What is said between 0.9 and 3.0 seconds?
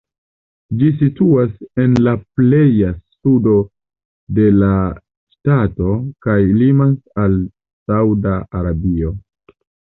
situas en la pleja